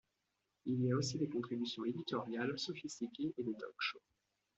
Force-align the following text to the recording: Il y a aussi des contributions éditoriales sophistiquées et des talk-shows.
Il 0.65 0.83
y 0.83 0.91
a 0.91 0.95
aussi 0.95 1.19
des 1.19 1.29
contributions 1.29 1.85
éditoriales 1.85 2.57
sophistiquées 2.57 3.35
et 3.37 3.43
des 3.43 3.53
talk-shows. 3.53 4.01